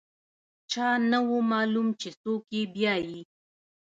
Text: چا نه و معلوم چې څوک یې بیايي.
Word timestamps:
چا 0.71 0.87
نه 1.11 1.19
و 1.27 1.29
معلوم 1.51 1.87
چې 1.99 2.09
څوک 2.21 2.41
یې 2.55 2.63
بیايي. 2.73 3.21